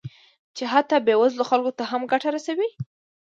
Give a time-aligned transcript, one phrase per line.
[0.55, 2.69] چې حتی بې وزلو خلکو ته هم ګټه رسوي